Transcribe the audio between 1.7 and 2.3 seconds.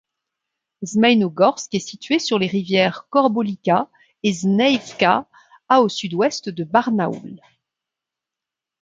est située